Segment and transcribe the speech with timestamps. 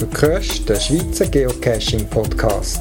[0.00, 2.80] Du hörst den Schweizer Geocaching Podcast.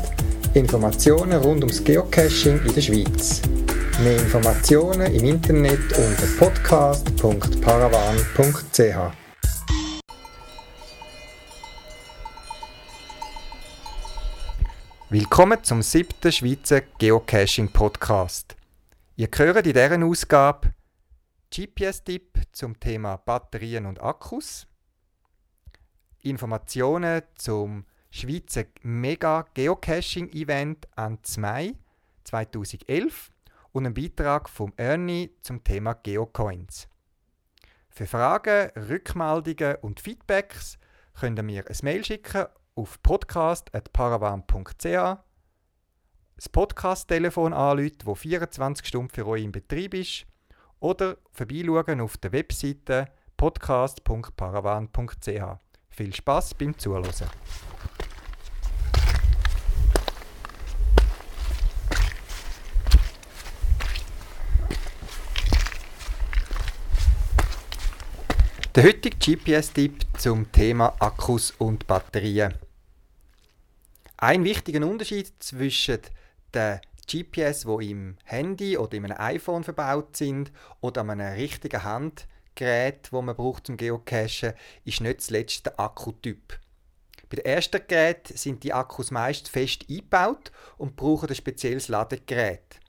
[0.53, 3.41] Informationen rund ums Geocaching in der Schweiz.
[4.01, 9.13] Mehr Informationen im Internet unter podcast.paravan.ch.
[15.09, 18.55] Willkommen zum siebten Schweizer Geocaching Podcast.
[19.17, 20.73] Ihr hört in dieser Ausgabe
[21.53, 24.68] GPS-Tipp zum Thema Batterien und Akkus,
[26.21, 31.75] Informationen zum Schweizer Mega Geocaching Event Ende Mai
[32.23, 33.31] 2011
[33.71, 36.87] und einen Beitrag vom Ernie zum Thema Geocoins.
[37.89, 40.79] Für Fragen, Rückmeldungen und Feedbacks
[41.19, 45.19] könnt ihr mir ein Mail schicken auf podcast.paravan.ch
[46.39, 50.25] das Podcast-Telefon anrufen, das 24 Stunden für euch in Betrieb ist,
[50.79, 55.68] oder vorbeischauen auf der Webseite podcast.paravan.ch.
[55.89, 57.11] Viel Spaß beim Zuhören.
[68.75, 72.53] Der heutige GPS-Tipp zum Thema Akkus und Batterien.
[74.15, 75.99] Ein wichtiger Unterschied zwischen
[76.53, 81.83] den GPS, die im Handy oder in einem iPhone verbaut sind oder an einem richtigen
[82.59, 86.59] Handgerät, wo man braucht zum Geocachen, ist nicht zuletzt der Akkutyp.
[87.29, 92.79] Bei den ersten Geräten sind die Akkus meist fest eingebaut und brauchen ein spezielles Ladegerät.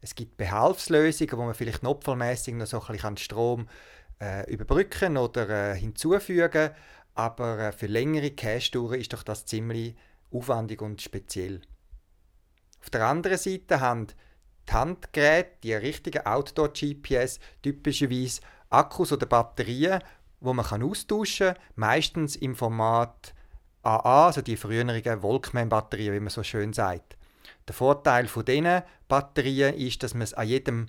[0.00, 3.68] Es gibt Behelfslösungen, wo man vielleicht notfallmäßig noch so ein bisschen Strom
[4.20, 6.70] äh, überbrücken oder äh, hinzufügen,
[7.14, 9.96] aber äh, für längere Cache-Touren ist doch das ziemlich
[10.30, 11.60] aufwendig und speziell.
[12.80, 14.06] Auf der anderen Seite haben
[14.68, 18.40] die Handgeräte, die richtigen Outdoor-GPS, typischerweise
[18.70, 20.02] Akkus oder Batterien,
[20.40, 23.34] wo man kann austauschen kann, meistens im Format
[23.82, 27.16] AA, also die früheren Walkman-Batterien, wie man so schön sagt.
[27.66, 30.86] Der Vorteil von diesen Batterien ist, dass man es an jedem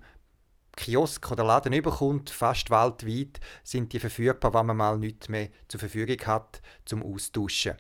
[0.76, 5.80] Kiosk oder Laden überkommt, fast weltweit sind die verfügbar, wenn man mal nichts mehr zur
[5.80, 7.76] Verfügung hat zum Austauschen.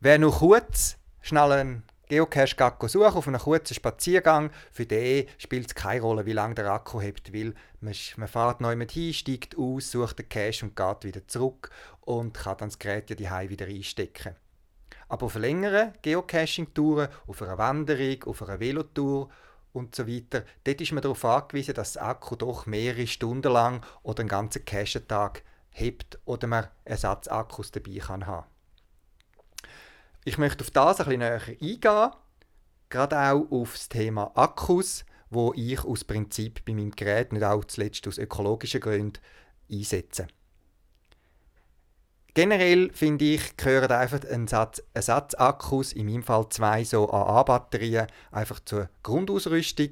[0.00, 2.54] Wer nur kurz schnell einen Geocache
[2.88, 7.00] suchen auf einem kurzen Spaziergang, für den spielt es keine Rolle, wie lange der Akku
[7.00, 11.04] hebt, weil man, man fährt neu mit hin, steigt aus, sucht den Cache und geht
[11.04, 11.70] wieder zurück
[12.02, 14.36] und kann dann das Gerät ja die wieder einstecken.
[15.08, 19.30] Aber auf längeren Geocaching-Touren, auf einer Wanderung, auf einer Velotour
[19.72, 23.86] und so weiter, dort ist man darauf angewiesen, dass der Akku doch mehrere Stunden lang
[24.02, 28.51] oder einen ganzen Cache-Tag hebt oder man Ersatzakkus dabei kann haben.
[30.24, 32.10] Ich möchte auf das ein bisschen näher eingehen,
[32.88, 37.64] gerade auch auf das Thema Akkus, wo ich aus Prinzip bei meinem Gerät nicht auch
[37.64, 39.20] zuletzt aus ökologischen Gründen
[39.70, 40.28] einsetze.
[42.34, 48.60] Generell finde ich, gehören einfach ein Satz Ersatzakkus, in meinem Fall zwei so AA-Batterien, einfach
[48.60, 49.90] zur Grundausrüstung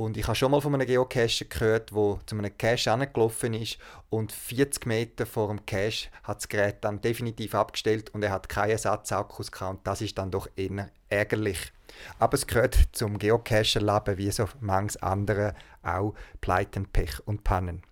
[0.00, 3.76] und ich habe schon mal von einem Geocacher gehört, der zu einem Cache angelaufen ist
[4.08, 8.48] und 40 Meter vor dem Cache hat das Gerät dann definitiv abgestellt und er hat
[8.48, 9.70] keinen Ersatzakkus gehabt.
[9.70, 11.70] Und das ist dann doch eher ärgerlich.
[12.18, 17.82] Aber es gehört zum Geocacher-Leben wie so manches andere auch Pleiten, Pech und Pannen.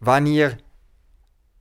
[0.00, 0.56] Wenn ihr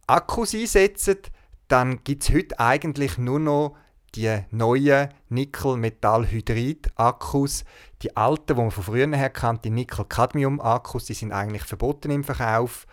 [0.08, 1.32] Akkus einsetzt,
[1.68, 3.76] dann gibt es heute eigentlich nur noch
[4.16, 7.66] die neuen Nickel-Metall-Hydrid-Akkus.
[8.02, 12.24] Die alten, die man von früher her kennt, die Nickel-Cadmium-Akkus, die sind eigentlich verboten im
[12.24, 12.88] Verkauf.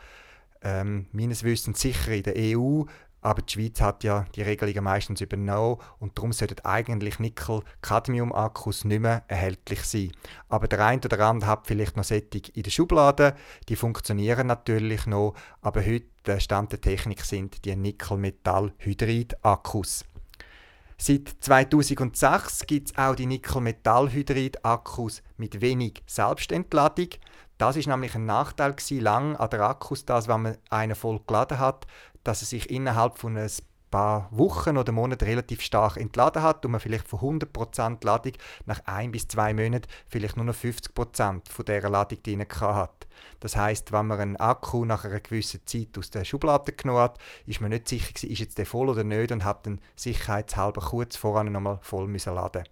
[0.62, 2.84] Ähm, meines Wissens sicher in der EU,
[3.24, 9.00] aber die Schweiz hat ja die Regelungen meistens übernommen und darum sollten eigentlich Nickel-Cadmium-Akkus nicht
[9.00, 10.12] mehr erhältlich sein.
[10.50, 13.34] Aber der eine oder andere hat vielleicht noch Sättig in der Schublade,
[13.70, 15.32] die funktionieren natürlich noch,
[15.62, 20.04] aber heute Stand der Technik sind die Nickel-Metall-Hydrid-Akkus.
[20.96, 27.08] Seit 2006 gibt es auch die Nickel-Metall-Hydrid-Akkus mit wenig Selbstentladung.
[27.58, 31.58] Das ist nämlich ein Nachteil lang an der Akkus, dass wenn man einen voll geladen
[31.58, 31.86] hat,
[32.22, 33.50] dass er sich innerhalb von ein
[33.94, 38.32] paar Wochen oder Monaten relativ stark entladen hat und man vielleicht von 100% Ladung
[38.66, 43.06] nach ein bis zwei Monaten vielleicht nur noch 50% von dieser Ladung drin hat.
[43.38, 47.20] Das heißt, wenn man einen Akku nach einer gewissen Zeit aus der Schublade genommen hat,
[47.46, 50.80] ist man nicht sicher gewesen, ist jetzt der voll oder nicht und hat dann sicherheitshalber
[50.80, 52.64] kurz voran nochmal voll müssen laden.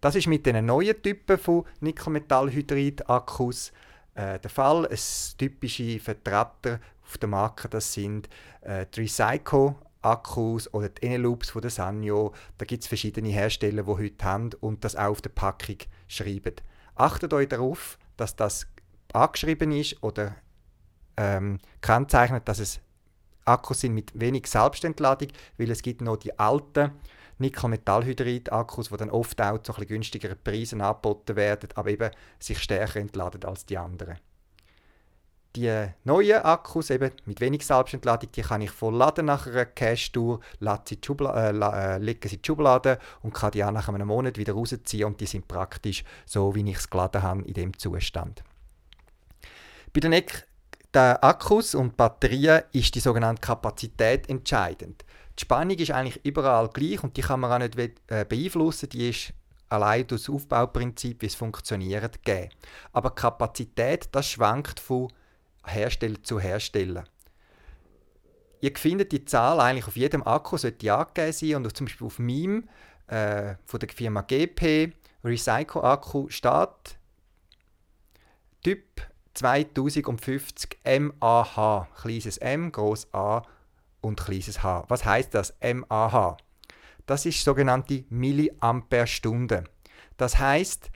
[0.00, 3.70] Das ist mit den neuen Typen von Nickel-Metall-Hydrid-Akkus
[4.16, 4.88] äh, der Fall.
[4.88, 4.98] Ein
[5.38, 8.28] typische Vertreter auf der Marke das sind
[8.62, 12.32] äh, die Recycle Akkus oder die Eneloops von der Sanyo.
[12.58, 16.54] Da gibt es verschiedene Hersteller, die heute haben und das auch auf der Packung schreiben.
[16.94, 18.66] Achtet euch darauf, dass das
[19.12, 20.36] angeschrieben ist oder
[21.16, 22.80] ähm, kennzeichnet, dass es
[23.44, 26.92] Akkus sind mit wenig Selbstentladung, weil es gibt noch die alten
[27.38, 33.44] Nickel-Metallhydrid-Akkus, die dann oft auch zu günstigeren Preisen angeboten werden, aber eben sich stärker entladen
[33.44, 34.18] als die anderen.
[35.56, 40.40] Die neuen Akkus eben mit wenig Selbstentladung, die kann ich voll laden nach einer Cache-Tour,
[40.60, 44.36] sie äh, äh, lege sie in die Schublade und kann die auch nach einem Monat
[44.36, 48.44] wieder rausziehen und die sind praktisch so, wie ich es geladen habe, in dem Zustand.
[49.94, 55.06] Bei den, den Akkus und Batterien ist die sogenannte Kapazität entscheidend.
[55.38, 58.90] Die Spannung ist eigentlich überall gleich und die kann man auch nicht äh, beeinflussen.
[58.90, 59.32] Die ist
[59.70, 62.50] allein durch das Aufbauprinzip, wie es funktioniert, gegeben.
[62.92, 65.08] Aber die Kapazität, das schwankt von
[65.66, 67.04] Hersteller zu Hersteller.
[68.60, 72.18] Ihr findet die Zahl eigentlich auf jedem Akku, sollte angegeben sein und zum Beispiel auf
[72.18, 72.68] meinem
[73.06, 74.92] äh, von der Firma GP
[75.24, 76.98] Recycle Akku steht
[78.62, 78.82] Typ
[79.34, 83.42] 2050 MAH, kleines M, groß A
[84.00, 84.84] und kleines h.
[84.88, 86.36] Was heißt das MAH?
[87.06, 89.64] Das ist sogenannte Milliampere-Stunde.
[90.16, 90.90] Das heißt,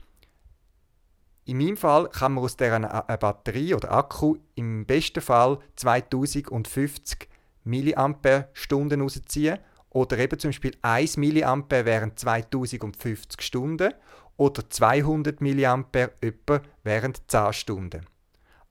[1.45, 7.27] in meinem Fall kann man aus dieser äh, Batterie oder Akku im besten Fall 2050
[7.63, 8.15] mAh
[8.55, 9.59] rausziehen
[9.89, 13.93] oder eben zum Beispiel 1 mA während 2050 Stunden
[14.37, 15.85] oder 200 mA
[16.21, 18.05] etwa während 10 Stunden.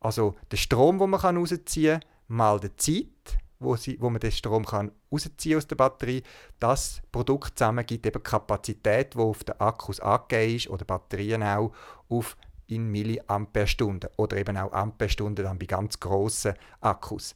[0.01, 4.33] Also der Strom, den man rausziehen kann, mal die Zeit, wo, sie, wo man den
[4.33, 6.23] Strom kann rausziehen aus der Batterie.
[6.59, 11.73] Das Produkt zusammen gibt eben Kapazität, die auf den Akkus angegeben ist oder Batterien auch
[12.09, 12.37] auf
[12.71, 17.35] in Milliampere-Stunden oder eben auch Amperestunden dann bei ganz grossen Akkus.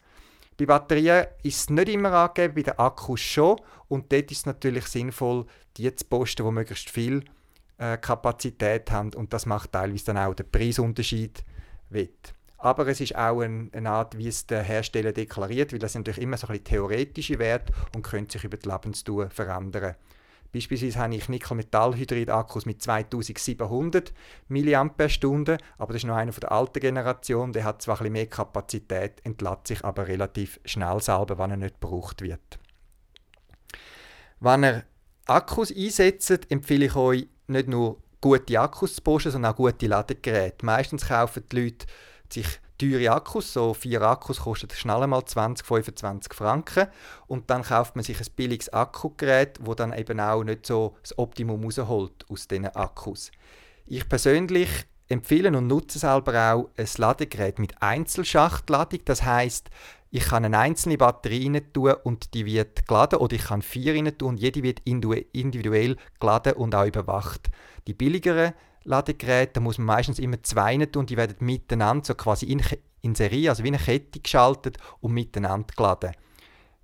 [0.56, 3.60] Bei Batterien ist es nicht immer angegeben, bei den Akkus schon.
[3.88, 5.46] Und dort ist es natürlich sinnvoll,
[5.76, 7.24] die zu posten, die möglichst viel
[7.78, 9.12] äh, Kapazität haben.
[9.14, 11.44] Und das macht teilweise dann auch den Preisunterschied
[11.90, 12.34] wett
[12.64, 16.06] aber es ist auch ein, eine Art, wie es der Hersteller deklariert, weil das sind
[16.06, 19.96] natürlich immer so ein bisschen theoretische Werte und können sich über die Lebensdauer verändern.
[20.54, 24.14] Beispielsweise habe ich Nickel-Metallhydrid-Akkus mit 2700
[24.46, 28.12] mAh, aber das ist noch einer von der alten Generation, der hat zwar ein bisschen
[28.12, 32.60] mehr Kapazität, entlädt sich aber relativ schnell selber, wenn er nicht gebraucht wird.
[34.38, 34.84] Wenn ihr
[35.26, 40.64] Akkus einsetzt, empfehle ich euch nicht nur gute Akkus zu posten, sondern auch gute Ladegeräte.
[40.64, 41.86] Meistens kaufen die Leute
[42.32, 42.46] sich
[42.78, 46.88] teure Akkus, so vier Akkus kosten schnell einmal 20, 25 Franken
[47.26, 51.18] und dann kauft man sich ein billiges Akkugerät, wo dann eben auch nicht so das
[51.18, 53.30] Optimum rausholt aus diesen Akkus.
[53.86, 54.70] Ich persönlich
[55.08, 59.70] empfehle und nutze selber auch ein Ladegerät mit Einzelschachtladung, das heißt,
[60.10, 63.94] ich kann eine einzelne Batterie rein tun und die wird geladen oder ich kann vier
[63.94, 67.50] rein tun und jede wird individuell geladen und auch überwacht.
[67.88, 68.52] Die billigeren
[68.84, 72.62] Ladegeräte, da muss man meistens immer zwei tun, die werden miteinander so quasi in,
[73.02, 76.12] in Serie, also wie eine Kette geschaltet und miteinander geladen.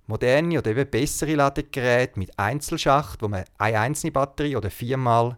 [0.07, 5.37] Moderne oder eben bessere Ladegeräte mit Einzelschacht, wo man eine einzelne Batterie oder viermal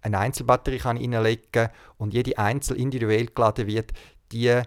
[0.00, 3.92] eine Einzelbatterie kann reinlegen und jede einzel individuell geladen wird,
[4.32, 4.62] die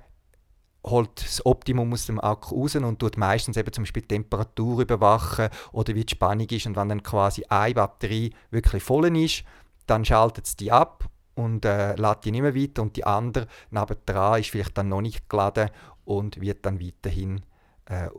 [0.85, 4.81] holt das Optimum aus dem Akku raus und tut meistens eben zum Beispiel die Temperatur
[4.81, 9.43] überwachen oder wie die Spannung ist und wenn dann quasi eine Batterie wirklich voll ist,
[9.85, 13.47] dann schaltet es die ab und äh, lädt die nicht mehr weiter und die andere
[13.69, 15.69] nebendran ist vielleicht dann noch nicht geladen
[16.05, 17.41] und wird dann weiterhin
[17.85, 18.09] äh,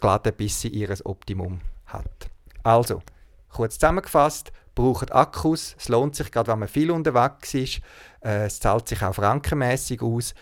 [0.00, 2.30] geladen, bis sie ihr Optimum hat.
[2.62, 3.02] Also,
[3.48, 7.80] kurz zusammengefasst, braucht Akkus, es lohnt sich, gerade wenn man viel unterwegs ist,
[8.24, 10.34] äh, es zahlt sich auch frankenmäßig aus,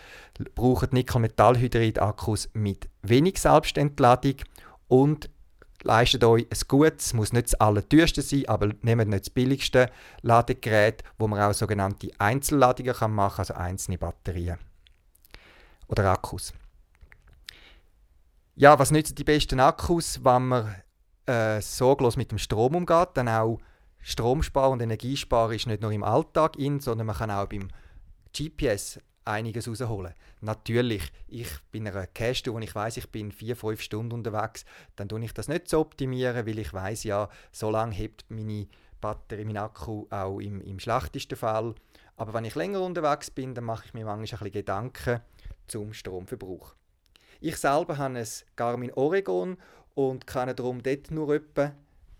[0.55, 4.35] braucht Nickel-Metallhydrid-Akkus mit wenig Selbstentladung
[4.87, 5.29] und
[5.83, 9.89] leistet euch ein gutes, es muss nicht das allerteuerste sein, aber nehmt nicht das billigste
[10.21, 14.57] Ladegerät, wo man auch sogenannte Einzelladungen machen kann, also einzelne Batterien
[15.87, 16.53] oder Akkus.
[18.55, 20.75] Ja, was nützen die besten Akkus, wenn man
[21.25, 23.59] äh, sorglos mit dem Strom umgeht, dann auch
[24.01, 27.69] Stromsparen und Energiesparen ist nicht nur im Alltag in, sondern man kann auch beim
[28.35, 28.99] GPS
[29.31, 30.13] einiges rausholen.
[30.41, 34.65] Natürlich, ich bin in einer Cache, wo ich weiß, ich bin vier, fünf Stunden unterwegs,
[34.95, 38.67] dann tue ich das nicht so optimieren, weil ich weiß ja, so lange hebt meine
[38.99, 41.75] Batterie, mein Akku auch im, im schlechtesten Fall.
[42.17, 45.21] Aber wenn ich länger unterwegs bin, dann mache ich mir manchmal ein Gedanken
[45.67, 46.75] zum Stromverbrauch.
[47.39, 49.57] Ich selber habe ein Garmin Oregon
[49.95, 51.73] und kann darum dort nur etwa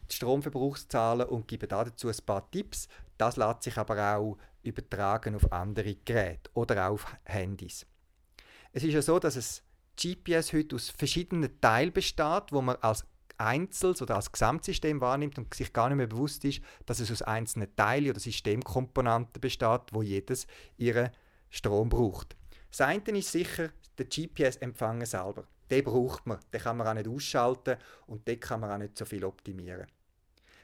[0.09, 2.87] die Stromverbrauchszahlen und gebe dazu ein paar Tipps.
[3.21, 7.85] Das lässt sich aber auch übertragen auf andere Geräte oder auch auf Handys.
[8.73, 9.61] Es ist ja so, dass es
[9.95, 13.05] GPS heute aus verschiedenen Teilen besteht, wo man als
[13.37, 17.21] Einzels- oder als Gesamtsystem wahrnimmt und sich gar nicht mehr bewusst ist, dass es aus
[17.21, 20.47] einzelnen Teilen oder Systemkomponenten besteht, wo jedes
[20.77, 21.11] ihren
[21.51, 22.35] Strom braucht.
[22.71, 25.43] Das eine ist sicher der GPS-Empfänger selber.
[25.69, 28.97] den braucht man, den kann man auch nicht ausschalten und den kann man auch nicht
[28.97, 29.85] so viel optimieren.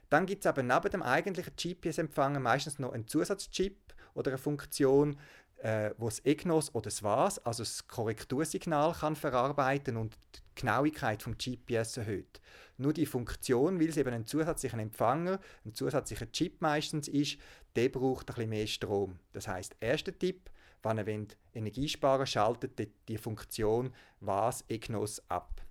[0.09, 3.77] Dann gibt es aber neben dem eigentlichen GPS-Empfänger meistens noch einen Zusatzchip
[4.13, 5.17] oder eine Funktion,
[5.57, 11.23] äh, wo das EGNOS oder das WAS, also das Korrektursignal, kann verarbeiten und die Genauigkeit
[11.23, 12.41] vom GPS erhöht.
[12.77, 17.37] Nur die Funktion, weil es eben ein zusätzlicher Empfänger, ein zusätzlicher Chip meistens ist,
[17.75, 19.19] der braucht ein bisschen mehr Strom.
[19.33, 20.49] Das heißt, erster Tipp,
[20.83, 25.61] wenn ihr wollt, Energie sparen schaltet die, die Funktion WAS EGNOS ab.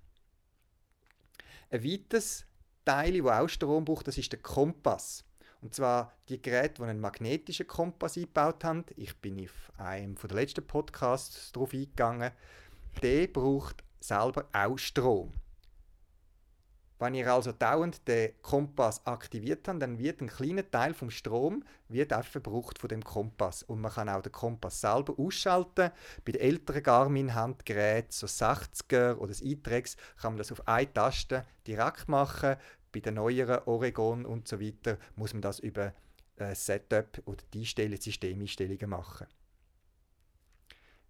[1.69, 2.46] Ein weiteres
[2.87, 5.23] Teil, das auch Strom braucht, das ist der Kompass.
[5.61, 8.85] Und zwar die Geräte, die einen magnetischen Kompass eingebaut haben.
[8.95, 12.31] Ich bin auf einem der letzten Podcasts darauf eingegangen.
[13.01, 15.33] Der braucht selber auch Strom.
[16.99, 21.63] Wenn ihr also dauernd den Kompass aktiviert habt, dann wird ein kleiner Teil vom Strom
[21.89, 25.91] wird auch verbraucht von dem Kompass und man kann auch den Kompass selber ausschalten.
[26.25, 31.45] Bei den älteren Garmin-Handgeräten, so 60er oder das iTrex, kann man das auf eine Taste
[31.67, 32.55] direkt machen.
[32.91, 35.93] Bei den neueren Oregon und so weiter muss man das über
[36.37, 39.27] ein Setup oder die Systemeinstellungen machen.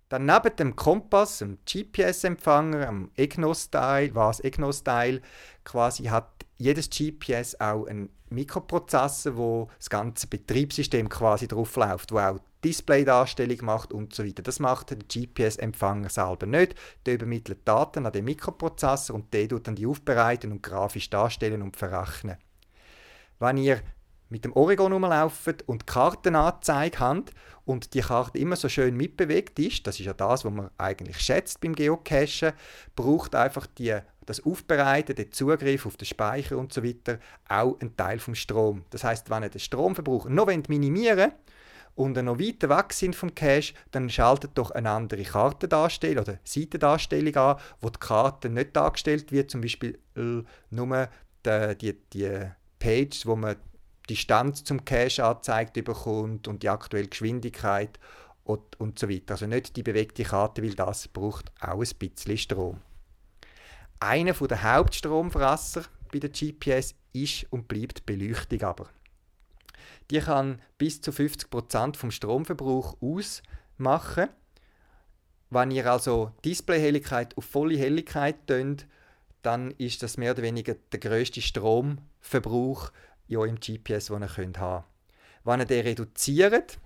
[0.09, 5.21] Dann neben dem Kompass, dem GPS-Empfänger, am EGNOS-Teil, was EGNOS-Teil,
[5.65, 12.19] quasi hat jedes GPS auch einen Mikroprozessor, wo das ganze Betriebssystem quasi drauf läuft, wo
[12.19, 14.41] auch Displaydarstellung macht und so weiter.
[14.41, 16.75] Das macht der GPS-Empfänger selber nicht.
[17.05, 21.61] Der übermittelt Daten an den Mikroprozessor und der tut dann die aufbereiten und grafisch darstellen
[21.61, 22.37] und verrechnen.
[23.39, 23.81] Wenn ihr
[24.29, 27.25] mit dem Oregon rumlaufen und Karten angezeigt haben
[27.65, 31.19] und die Karte immer so schön mitbewegt ist, das ist ja das, was man eigentlich
[31.19, 32.53] schätzt beim Geocachen,
[32.95, 37.95] braucht einfach die, das Aufbereiten, den Zugriff auf den Speicher und so weiter auch einen
[37.95, 38.83] Teil vom Strom.
[38.89, 41.31] Das heißt, wenn ihr den Stromverbrauch noch minimieren
[41.97, 47.35] und noch weiter weg sind vom Cache, dann schaltet doch eine andere Kartendarstellung oder Seitendarstellung
[47.35, 51.09] an, wo die Karte nicht dargestellt wird, zum Beispiel äh, nur
[51.43, 53.55] die, die, die Page, wo man
[54.09, 57.99] Distanz zum Cache angezeigt bekommt und die aktuelle Geschwindigkeit
[58.43, 59.33] und, und so weiter.
[59.33, 62.79] Also nicht die bewegte Karte, weil das braucht auch ein bisschen Strom.
[63.99, 68.87] Einer der Hauptstromfresser bei der GPS ist und bleibt die Beleuchtung aber.
[70.11, 74.29] Die kann bis zu 50% vom Stromverbrauch ausmachen.
[75.49, 78.87] Wenn ihr also Displayhelligkeit auf volle Helligkeit tönt,
[79.41, 82.91] dann ist das mehr oder weniger der größte Stromverbrauch
[83.27, 84.85] in eurem GPS, den ihr könnt haben
[85.43, 86.79] Wenn ihr den reduziert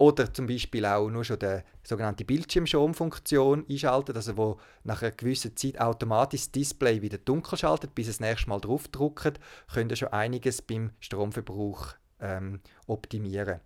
[0.00, 5.54] oder zum Beispiel auch nur schon die sogenannte Bildschirmschonfunktion einschaltet, also wo nach einer gewissen
[5.54, 9.38] Zeit automatisch das Display wieder dunkel schaltet, bis es das nächste Mal draufdruckt,
[9.70, 11.88] könnt ihr schon einiges beim Stromverbrauch
[12.18, 13.60] ähm, optimieren.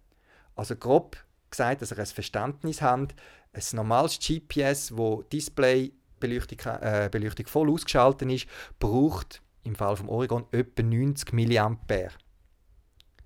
[0.57, 1.17] Also grob
[1.51, 3.15] gesagt, dass ihr ein Verständnis habt,
[3.53, 8.47] ein normales GPS, wo Display Beleuchtung, äh, Beleuchtung voll ausgeschaltet ist,
[8.81, 11.77] braucht im Fall vom Oregon etwa 90 mA.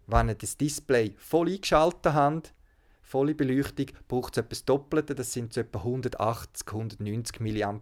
[0.06, 2.52] Wenn ihr das Display voll eingeschaltet habt,
[3.08, 7.80] volle Beleuchtung, braucht es etwa das Doppelte, das sind so etwa 180, 190 mA.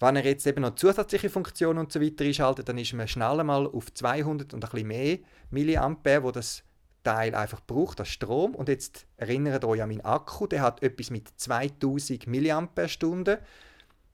[0.00, 3.66] Wenn ihr jetzt eben noch zusätzliche Funktionen und so einschaltet, dann ist man schnell mal
[3.66, 5.20] auf 200 und ein bisschen
[5.50, 6.62] mehr mA, wo das
[7.02, 8.54] Teil einfach braucht, das Strom.
[8.54, 13.38] Und jetzt erinnert euch an meinen Akku, der hat etwas mit 2000 mAh.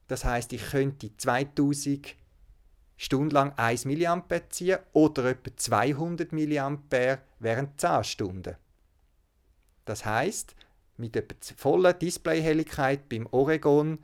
[0.07, 2.15] Das heißt, ich könnte 2000
[2.97, 6.77] stundenlang 1 mA ziehen oder etwa 200 mA
[7.39, 8.55] während 10 Stunden.
[9.85, 10.55] Das heißt,
[10.97, 13.99] mit etwa voller Displayhelligkeit beim Oregon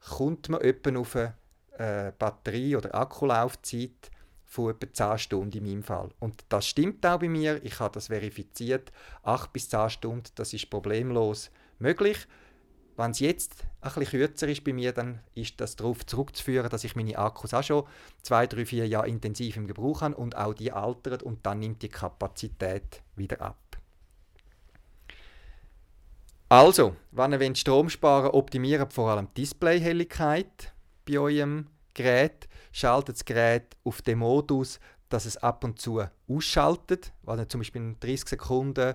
[0.00, 1.34] kommt man etwa auf eine
[1.78, 4.10] äh, Batterie- oder Akkulaufzeit
[4.44, 6.10] von etwa 10 Stunden in meinem Fall.
[6.20, 8.92] Und das stimmt auch bei mir, ich habe das verifiziert.
[9.22, 12.26] 8 bis 10 Stunden, das ist problemlos möglich.
[12.96, 16.96] Wenn es jetzt bisschen kürzer ist bei mir, dann ist das darauf zurückzuführen, dass ich
[16.96, 17.84] meine Akkus auch schon
[18.22, 21.82] zwei, drei, vier Jahre intensiv im Gebrauch habe und auch die altern und dann nimmt
[21.82, 23.58] die Kapazität wieder ab.
[26.54, 30.72] Also, wenn ihr Strom sparen optimiert vor allem die Displayhelligkeit
[31.04, 32.46] bei eurem Gerät.
[32.70, 37.12] Schaltet das Gerät auf den Modus, dass es ab und zu ausschaltet.
[37.24, 38.94] Wenn zum Beispiel 30 Sekunden,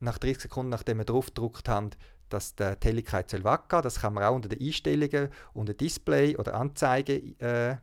[0.00, 1.96] nach 30 Sekunden, nachdem ihr drauf gedrückt habt,
[2.28, 7.14] dass die Helligkeit weggehen Das kann man auch unter den Einstellungen, unter Display oder Anzeige
[7.38, 7.76] äh,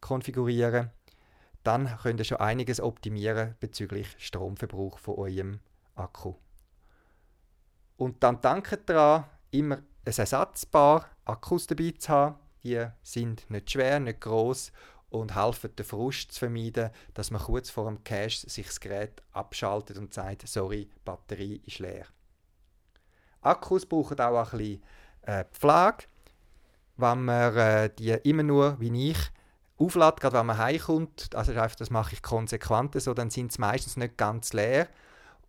[0.00, 0.90] konfigurieren.
[1.62, 5.60] Dann könnt ihr schon einiges optimieren bezüglich Stromverbrauch von eurem
[5.94, 6.34] Akku.
[7.96, 12.36] Und dann danke daran, immer ein ersatzbar Akkus dabei zu haben.
[12.64, 14.72] Die sind nicht schwer, nicht groß
[15.10, 19.22] und helfen den Frust zu vermeiden, dass man kurz vor dem Cache sich das Gerät
[19.32, 22.06] abschaltet und sagt, sorry, Batterie ist leer.
[23.42, 24.82] Akkus brauchen auch ein bisschen
[25.22, 26.04] äh, Pflege.
[26.96, 29.18] wenn man äh, die immer nur, wie ich,
[29.76, 31.34] auflädt, gerade wenn man heimkommt.
[31.34, 34.88] Also das mache ich konsequent so, dann sind sie meistens nicht ganz leer.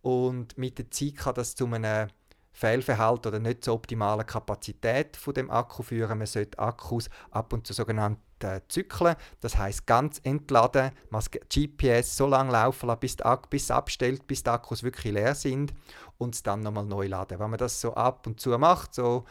[0.02, 2.08] Und mit der Zeit kann das zu einem
[2.54, 6.18] Fehlverhalten oder nicht zur optimalen Kapazität von dem Akku führen.
[6.18, 8.22] Man sollte Akkus ab und zu sogenannten
[8.68, 13.16] Zyklen, das heißt ganz entladen, man GPS so lange laufen lassen, bis,
[13.50, 15.72] bis es abstellt, bis die Akkus wirklich leer sind
[16.18, 17.38] und es dann nochmal neu laden.
[17.38, 19.24] Wenn man das so ab und zu macht, so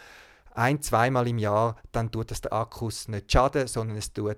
[0.52, 4.38] ein-, zweimal im Jahr, dann tut das der Akkus nicht schaden, sondern es tut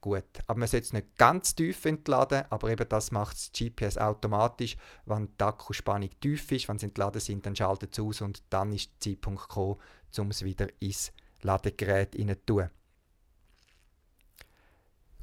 [0.00, 0.24] gut.
[0.46, 4.76] Aber man sollte es nicht ganz tief entladen, aber eben das macht das GPS automatisch.
[5.04, 8.72] Wenn die Akkuspannung tief ist, wenn sie entladen sind, dann schaltet es aus und dann
[8.72, 9.76] ist der Zeitpunkt gekommen,
[10.18, 11.12] um es wieder ins
[11.42, 12.70] Ladegerät zu tun.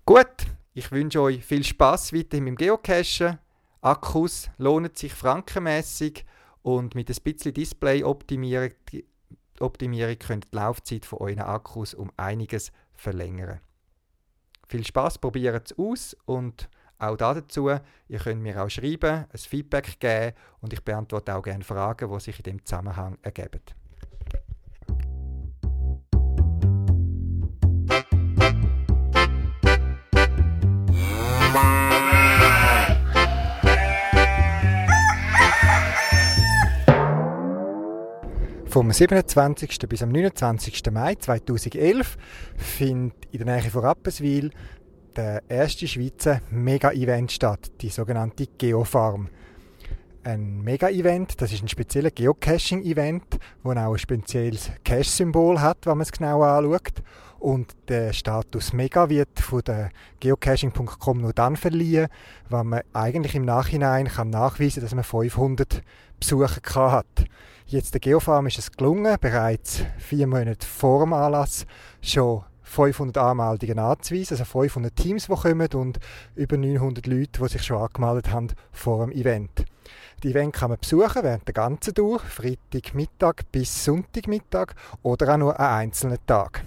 [0.06, 3.39] Gut, ich wünsche euch viel Spaß weiterhin mit dem Geocachen.
[3.82, 6.25] Akkus lohnen sich frankenmässig
[6.62, 8.72] und mit ein bisschen Display-Optimierung
[9.60, 13.60] Optimierung könnt die Laufzeit von euren Akkus um einiges verlängern.
[14.67, 17.70] Viel Spaß, probiert es aus und auch dazu,
[18.08, 22.20] ihr könnt mir auch schreiben, ein Feedback geben und ich beantworte auch gerne Fragen, die
[22.20, 23.62] sich in dem Zusammenhang ergeben.
[38.74, 39.88] Vom 27.
[39.88, 40.82] bis am 29.
[40.92, 42.18] Mai 2011
[42.58, 44.50] findet in der Nähe von Rapperswil
[45.15, 49.30] der erste Schweizer Mega-Event statt, die sogenannte Geofarm.
[50.24, 56.08] Ein Mega-Event, das ist ein spezieller Geocaching-Event, wo auch ein spezielles Cache-Symbol hat, wenn man
[56.08, 57.03] es genau anschaut.
[57.43, 59.89] Und der Status Mega wird von der
[60.21, 62.07] geocaching.com nur dann verliehen,
[62.47, 65.81] wenn man eigentlich im Nachhinein kann nachweisen kann, dass man 500
[66.17, 67.25] Besucher hat.
[67.65, 71.65] Jetzt der Geofarm ist es gelungen, bereits vier Monate vor dem Anlass
[72.01, 76.00] schon 500 Anmeldungen anzuweisen, also 500 Teams, die kommen und
[76.35, 79.65] über 900 Leute, die sich schon angemeldet haben vor dem Event.
[80.24, 85.59] Die Event kann man besuchen während der ganzen Tour, Freitagmittag bis Sonntagmittag oder auch nur
[85.59, 86.63] an einzelnen Tag.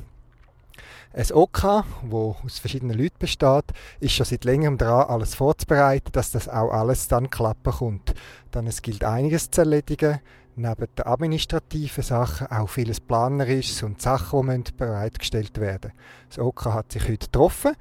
[1.16, 3.64] Ein OK, das aus verschiedenen Leuten besteht,
[4.00, 8.12] ist schon seit längerem dran, alles vorzubereiten, dass das auch alles dann klappen kommt.
[8.50, 10.20] Dann es gilt einiges zu erledigen,
[10.57, 15.94] neben den administrativen Sachen auch vieles planerisches und Sachen, die bereitgestellt werden
[16.29, 17.76] Das OK hat sich heute getroffen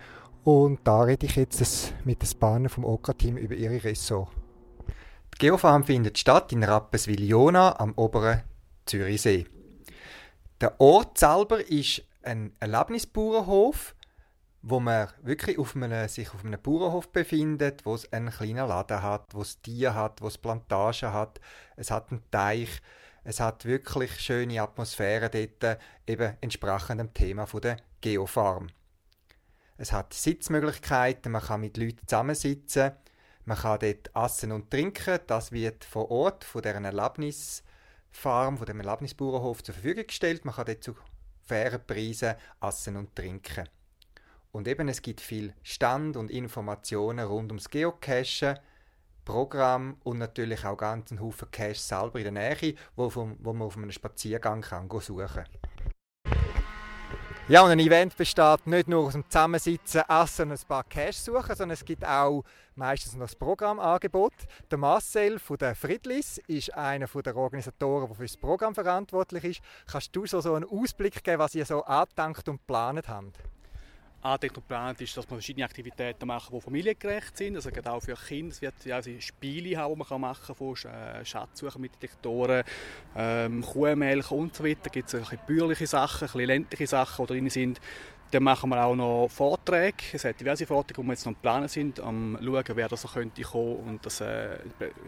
[0.45, 4.29] und da rede ich jetzt mit den Bahnen vom OK-Team über ihre Ressort.
[5.33, 8.43] Die Geofarm findet statt in Rapperswil-Jona am oberen
[8.85, 9.45] Zürichsee.
[10.61, 13.95] Der Ort selber ist ein Erlebnisbauernhof,
[14.61, 19.03] wo man wirklich auf einem, sich auf einem Bauernhof befindet, wo es einen kleinen Laden
[19.03, 21.39] hat, wo es Tiere hat, wo es Plantagen hat,
[21.75, 22.81] es hat einen Teich,
[23.23, 28.67] es hat wirklich schöne Atmosphäre dort, eben entsprechend dem Thema der Geofarm.
[29.77, 32.91] Es hat Sitzmöglichkeiten, man kann mit Leuten zusammensitzen,
[33.45, 38.79] man kann dort essen und trinken, das wird vor Ort von deren Erlebnisfarm, von dem
[38.79, 40.95] Erlebnisbauernhof zur Verfügung gestellt, man kann dort zu
[41.45, 43.69] fairen Preisen essen und trinken.
[44.51, 48.57] Und eben, es gibt viel Stand und Informationen rund ums Geocachen,
[49.25, 53.53] Programm und natürlich auch ganz einen Haufen Cache selber in der Nähe, wo, vom, wo
[53.53, 55.45] man auf einem Spaziergang kann suchen kann.
[57.47, 61.17] Ja, und ein Event besteht nicht nur aus dem Zusammensitzen, Essen und ein paar Cash
[61.17, 62.43] suchen, sondern es gibt auch
[62.75, 64.33] meistens noch das Programmangebot.
[64.69, 69.61] Der Marcel von der Friedlis ist einer der Organisatoren, der für das Programm verantwortlich ist.
[69.87, 73.39] Kannst du so, einen Ausblick geben, was ihr so angedankt und geplant habt?
[74.25, 77.55] angedacht und geplant ist, dass man verschiedene Aktivitäten machen, die familiengerecht sind.
[77.55, 78.51] Also gerade auch für Kinder.
[78.51, 82.63] Es wird ja also Spiele haben, die man machen kann, von äh, Schatzsuchen mit Detektoren,
[83.15, 84.79] ähm, Kuhmilch und so weiter.
[84.83, 87.79] Da gibt bäuerliche Sachen, ein bisschen ländliche Sachen, die drin sind.
[88.31, 89.97] Dann machen wir auch noch Vorträge.
[90.13, 93.07] Es hat diverse Vorträge, die wir jetzt noch planen sind, am schauen, wer da so
[93.07, 94.57] könnte kommen und das äh,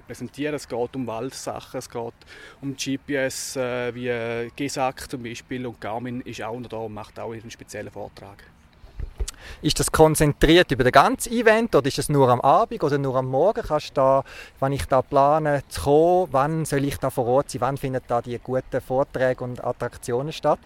[0.05, 0.55] präsentieren.
[0.55, 2.13] Es geht um Waldsachen, es geht
[2.61, 7.19] um GPS, äh, wie GESAC zum Beispiel und Garmin ist auch noch da und macht
[7.19, 8.43] auch einen speziellen Vortrag.
[9.61, 13.15] Ist das konzentriert über das ganze Event oder ist es nur am Abend oder nur
[13.15, 13.63] am Morgen?
[13.63, 14.23] Kannst du da,
[14.59, 17.61] wenn ich da plane zu kommen, wann soll ich da vor Ort sein?
[17.61, 20.59] Wann finden da die guten Vorträge und Attraktionen statt?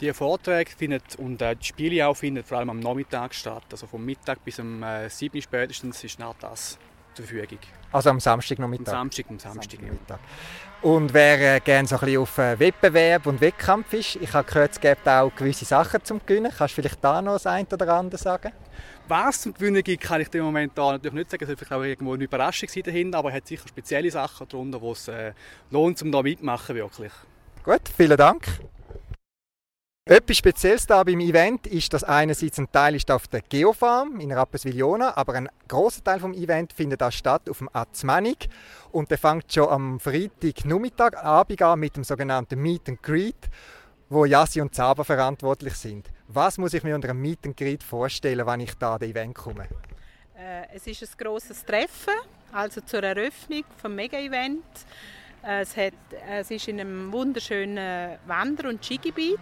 [0.00, 3.64] Die Vorträge findet, und äh, die Spiele auch finden vor allem am Nachmittag statt.
[3.70, 6.78] Also vom Mittag bis um äh, 7 spätestens ist nach das
[7.14, 7.58] zur Verfügung.
[7.92, 8.88] Also am Samstag noch Mittag?
[8.88, 10.18] Am Samstag, am Samstag, Samstag
[10.80, 14.48] Und wer äh, gerne so ein bisschen auf äh, Wettbewerb und Wettkampf ist, ich habe
[14.48, 16.52] gehört, es gibt auch gewisse Sachen zum Gewinnen.
[16.56, 18.52] Kannst du vielleicht da noch das eine oder andere sagen?
[19.08, 21.42] Was zum Gewinnen gibt, kann ich im Moment da natürlich nicht sagen.
[21.44, 24.48] Es wird vielleicht auch irgendwo eine Überraschung sein dahinter, aber es hat sicher spezielle Sachen
[24.48, 25.32] darunter, die es äh,
[25.70, 27.12] lohnt, um da mitmachen wirklich.
[27.64, 28.46] Gut, vielen Dank.
[30.10, 34.32] Etwas Spezielles da beim Event ist, dass einerseits ein Teil ist auf der Geofarm in
[34.32, 38.48] Rapperswil-Jona, aber ein großer Teil vom Event findet auch statt auf dem Azmanik
[38.90, 43.36] und der fängt schon am Freitag Nachmittag Abend an mit dem sogenannten Meet and Greet,
[44.08, 46.08] wo Jassi und Zaba verantwortlich sind.
[46.26, 49.10] Was muss ich mir unter einem Meet and Greet vorstellen, wenn ich da an das
[49.10, 49.68] Event komme?
[50.36, 52.14] Äh, es ist ein grosses Treffen,
[52.50, 54.64] also zur Eröffnung des Mega-Event.
[55.42, 55.94] Es, hat,
[56.28, 59.38] es ist in einem wunderschönen Wander- und Skigebiet.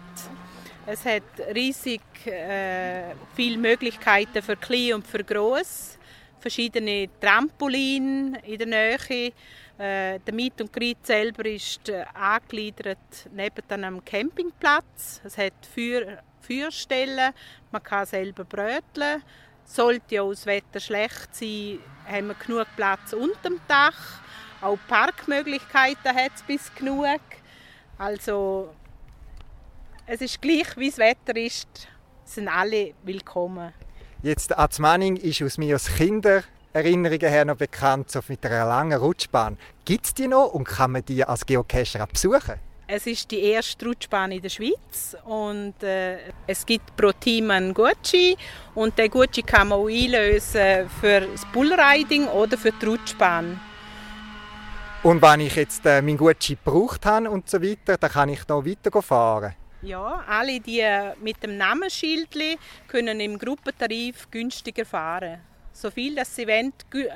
[0.91, 1.23] Es hat
[1.55, 5.99] riesig äh, viele Möglichkeiten für Klein und für Groß.
[6.41, 9.33] Verschiedene Trampolin in der Nähe.
[9.79, 15.21] Äh, der Meet und Greet selber ist äh, angegliedert neben einem Campingplatz.
[15.25, 17.35] Es hat Feuer, Feuerstellen,
[17.71, 19.23] man kann selber bröteln.
[19.67, 24.23] Sollte ja das Wetter schlecht sein, haben wir genug Platz unter dem Dach.
[24.63, 27.21] Auch Parkmöglichkeiten hat es bis genug.
[27.99, 28.71] Also
[30.09, 31.69] es ist gleich, wie das Wetter ist,
[32.25, 33.75] sind alle willkommen.
[34.23, 39.59] Jetzt Azmanning ist aus mir als Kindererinnerungen her noch bekannt, so mit einer langen Rutschbahn.
[39.85, 42.55] Gibt es die noch und kann man die als Geocacher besuchen?
[42.87, 46.17] Es ist die erste Rutschbahn in der Schweiz und äh,
[46.47, 48.35] es gibt pro Team einen Gucci
[48.75, 53.61] und der Gucci kann man auch einlösen für das Bullriding oder für die Rutschbahn.
[55.03, 58.49] Und wenn ich jetzt äh, meinen Gucci gebraucht habe und so weiter, dann kann ich
[58.49, 59.55] noch weiter fahren.
[59.83, 60.85] Ja, alle die
[61.23, 62.37] mit dem Namensschild
[62.89, 65.39] können im Gruppentarif günstiger fahren.
[65.73, 67.09] So viel das Event, äh,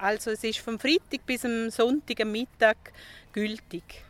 [0.00, 2.76] also es ist vom Freitag bis am Sonntag am Mittag
[3.32, 4.02] gültig.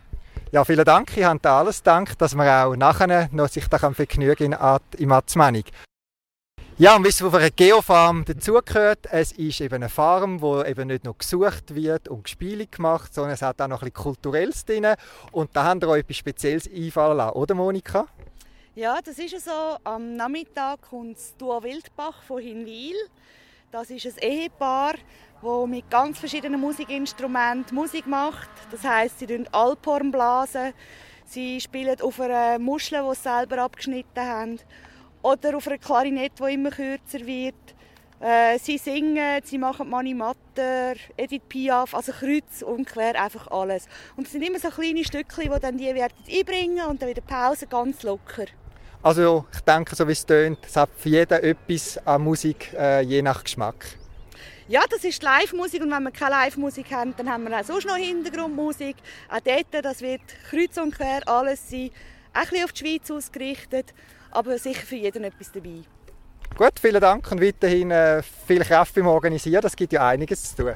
[0.51, 1.15] Ja, vielen Dank.
[1.15, 5.67] Ich habe alles Dank, dass man auch nachher noch sich da vergnügen kann im Atzmanig.
[6.81, 9.01] Ja, und wisst ihr, auf einer Geofarm dazugehört?
[9.11, 13.33] Es ist eben eine Farm, wo eben nicht nur gesucht wird und gespielt gemacht, sondern
[13.33, 14.87] es hat auch noch ein bisschen Kulturelles drin.
[15.33, 18.07] Und da haben wir euch etwas Spezielles einfallen lassen, oder Monika?
[18.77, 19.77] Ja, das ist so.
[19.83, 22.95] Am Nachmittag kommt das Duo Wildbach von Hinwil.
[23.73, 24.95] Das ist ein Ehepaar,
[25.43, 28.51] das mit ganz verschiedenen Musikinstrumenten Musik macht.
[28.71, 30.73] Das heisst, sie blasen Alphorn blasen,
[31.27, 34.61] sie spielen auf einer Muschel, die sie selber abgeschnitten haben
[35.29, 37.55] oder auf einer Klarinette, die immer kürzer wird.
[38.21, 43.87] Äh, sie singen, sie machen Mani Matter, Edith Piaf, also kreuz und quer einfach alles.
[44.17, 47.23] Und es sind immer so kleine Stückchen, die dann die werden einbringen und dann wieder
[47.23, 48.47] Pause ganz locker.
[49.03, 53.03] Also ich denke, so wie es tönt, es hat für jeden etwas an Musik, äh,
[53.03, 53.87] je nach Geschmack.
[54.67, 57.87] Ja, das ist Live-Musik und wenn wir keine Live-Musik haben, dann haben wir auch sonst
[57.87, 58.97] noch Hintergrundmusik.
[59.31, 61.91] Auch dort, das wird kreuz und quer alles sein,
[62.35, 63.95] auch ein bisschen auf die Schweiz ausgerichtet
[64.31, 65.83] aber sicher für jeden etwas dabei.
[66.57, 69.61] Gut, vielen Dank und weiterhin äh, viel Kraft beim Organisieren.
[69.63, 70.75] Das gibt ja einiges zu tun.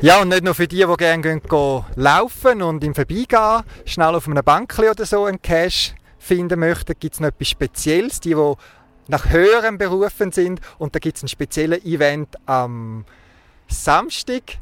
[0.00, 4.14] Ja, und nicht nur für die, die gerne gehen, gehen laufen und im Vorbeigehen schnell
[4.14, 8.20] auf einer Bank oder so einen Cash finden möchten, gibt es noch etwas Spezielles.
[8.20, 8.54] Die, die
[9.08, 10.60] nach höheren berufen sind.
[10.78, 13.04] Und da gibt es ein spezielles Event am
[13.68, 14.58] Samstag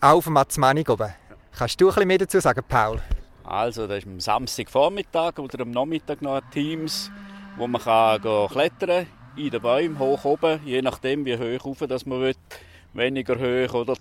[0.00, 1.12] auf dem Atzmanig oben.
[1.56, 3.00] Kannst du ein bisschen mehr dazu sagen, Paul?
[3.44, 7.10] Also, das ist am Samstagvormittag oder am Nachmittag noch Teams
[7.56, 11.78] wo man kann klettern kann, in den Bäumen, hoch oben, je nachdem wie hoch rauf
[11.88, 12.34] das man will,
[12.92, 13.94] weniger hoch oder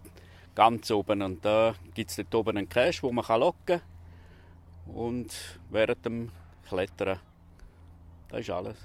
[0.54, 1.22] ganz oben.
[1.22, 3.82] Und da gibt es dort oben einen Cache, wo man locken kann
[4.94, 5.34] und
[5.70, 6.32] während dem
[6.68, 7.20] Klettern.
[8.30, 8.78] Das ist alles.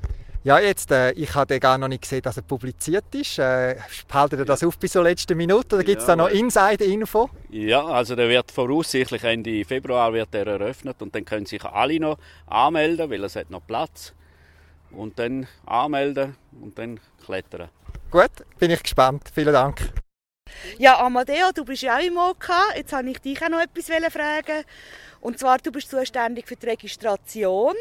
[0.42, 3.38] Ja, jetzt, äh, ich habe gar noch nicht gesehen, dass er publiziert ist.
[3.38, 3.76] Äh,
[4.10, 7.28] haltet ihr das auf bis zur letzten Minute oder gibt es ja, da noch Inside-Info?
[7.50, 12.00] Ja, also der wird voraussichtlich Ende Februar wird er eröffnet und dann können sich alle
[12.00, 14.14] noch anmelden, weil es hat noch Platz
[14.92, 17.68] und dann anmelden und dann klettern.
[18.10, 19.30] Gut, bin ich gespannt.
[19.32, 19.92] Vielen Dank.
[20.78, 22.48] Ja, Amadeo, du bist ja auch im OK.
[22.74, 24.64] Jetzt wollte ich dich auch noch etwas fragen.
[25.20, 27.74] Und zwar, du bist zuständig für die Registration.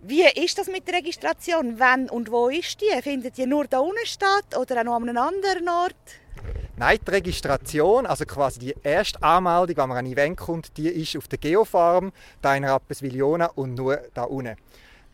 [0.00, 1.78] Wie ist das mit der Registration?
[1.78, 3.02] Wann und wo ist die?
[3.02, 5.94] Findet die nur da unten statt oder auch noch an einem anderen Ort?
[6.76, 10.88] Nein, die Registration, also quasi die erste Anmeldung, wenn man an ein Event kommt, die
[10.88, 14.56] ist auf der Geofarm, da in Rapperswil-Jona und nur da unten.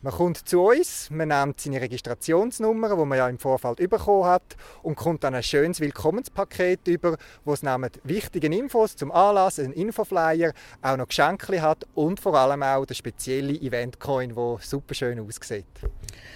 [0.04, 4.54] Man kommt zu uns, man nimmt seine Registrationsnummer, die man ja im Vorfeld bekommen hat,
[4.82, 9.72] und kommt dann ein schönes Willkommenspaket über, wo es neben wichtigen Infos zum Anlass, einen
[9.72, 15.18] Infoflyer, auch noch Geschenke hat und vor allem auch der spezielle Eventcoin, der super schön
[15.20, 15.64] aussieht.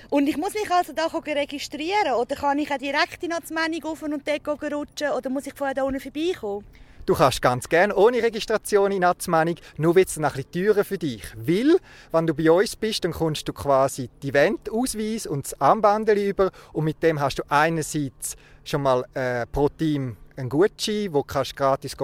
[0.09, 3.81] Und ich muss mich also da registrieren oder kann ich auch direkt in das Menü
[3.85, 6.65] und dort rutschen oder muss ich vorher da unten vorbeikommen?
[7.09, 10.99] Du kannst ganz gerne ohne Registration in Atzmanning, nur wird es ein bisschen teurer für
[10.99, 11.23] dich.
[11.39, 11.79] Weil,
[12.13, 16.51] wenn du bei uns bist, dann kommst du quasi die Eventausweis und das Armband über
[16.75, 21.43] und mit dem hast du einerseits schon mal äh, pro Team einen Gutschein, wo du
[21.57, 21.97] gratis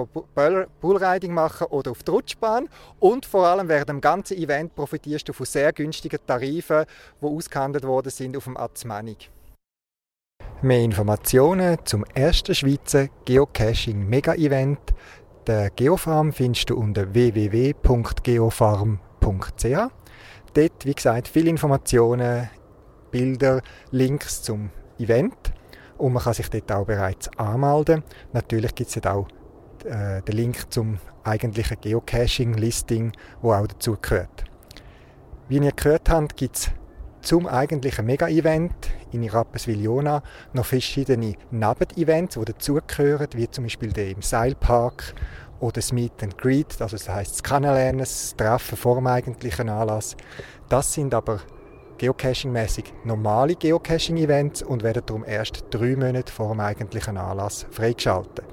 [0.81, 2.67] Bullriding machen oder auf die Rutschbahn.
[2.99, 6.85] Und vor allem während dem ganzen Event profitierst du von sehr günstigen Tarifen,
[7.21, 9.29] die ausgehandelt worden sind auf dem Azmanik.
[10.65, 14.79] Mehr Informationen zum ersten Schweizer Geocaching Mega Event,
[15.45, 19.77] der Geofarm, findest du unter www.geofarm.ch.
[20.55, 22.49] Dort, wie gesagt, viele Informationen,
[23.11, 25.53] Bilder, Links zum Event
[25.99, 28.03] und man kann sich dort auch bereits anmelden.
[28.33, 29.27] Natürlich gibt es dort auch
[29.83, 33.11] äh, den Link zum eigentlichen Geocaching-Listing,
[33.43, 34.45] wo auch dazu gehört.
[35.47, 36.71] Wie ihr gehört habt, gibt es
[37.25, 38.71] zum eigentlichen Mega-Event
[39.11, 40.21] in Rapperswil-Jona
[40.53, 45.15] noch verschiedene Neben-Events, die dazugehören, wie zum Beispiel der im Seilpark
[45.59, 49.69] oder das Meet and Greet, also das heisst das Kennenlernen, das Treffen vor dem eigentlichen
[49.69, 50.15] Anlass.
[50.69, 51.39] Das sind aber
[51.97, 58.45] geocaching-mäßig normale Geocaching-Events und werden darum erst drei Monate vor dem eigentlichen Anlass freigeschaltet.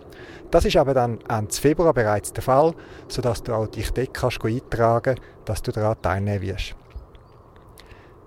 [0.51, 2.75] Das ist aber dann Ende Februar bereits der Fall,
[3.09, 6.75] sodass du auch dich dort kannst eintragen kannst, dass du daran teilnehmen wirst.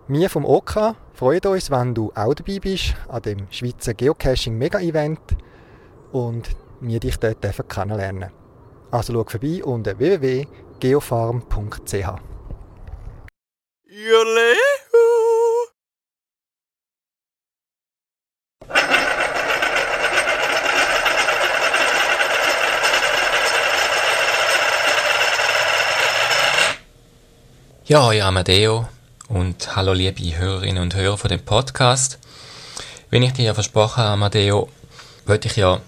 [0.07, 4.79] Wir vom OK freuen uns, wenn du auch dabei bist an dem Schweizer Geocaching Mega
[4.79, 5.19] Event
[6.11, 8.29] und wir dich dort kennenlernen.
[8.91, 11.93] Also schau vorbei unter www.geofarm.ch.
[27.87, 28.85] Ja, ja, Amadeo
[29.27, 32.19] und hallo liebe Hörerinnen und Hörer von dem Podcast.
[33.09, 34.69] Wenn ich dir ja versprochen habe, Amadeo,
[35.25, 35.81] wollte ich ja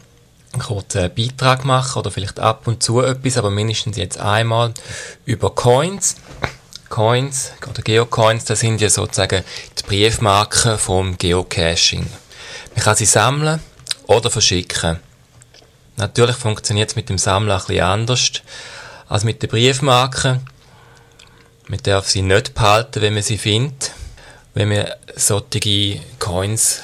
[0.53, 4.73] einen kurzen Beitrag machen oder vielleicht ab und zu etwas, aber mindestens jetzt einmal
[5.25, 6.15] über Coins.
[6.89, 9.43] Coins oder Geocoins, das sind ja sozusagen
[9.77, 12.07] die Briefmarken vom Geocaching.
[12.75, 13.59] Man kann sie sammeln
[14.07, 14.99] oder verschicken.
[15.97, 18.31] Natürlich funktioniert es mit dem Sammeln ein bisschen anders
[19.09, 20.45] als mit den Briefmarken.
[21.69, 23.91] Man darf sie nicht behalten, wenn man sie findet.
[24.53, 26.79] Wenn man solche Coins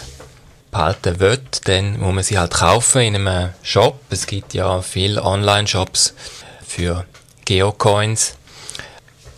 [0.71, 3.97] behalten will, dann muss man sie halt kaufen in einem Shop.
[4.09, 6.13] Es gibt ja viele Online-Shops
[6.67, 7.05] für
[7.45, 8.35] Geocoins.